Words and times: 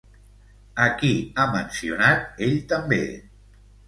A 0.85 0.85
qui 1.01 1.11
ha 1.41 1.45
mencionat 1.55 2.41
ell 2.47 2.57
també? 2.73 3.01